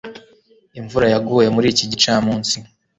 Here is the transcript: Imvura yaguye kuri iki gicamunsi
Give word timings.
Imvura 0.79 1.05
yaguye 1.13 1.47
kuri 1.55 1.67
iki 1.73 1.85
gicamunsi 1.91 2.55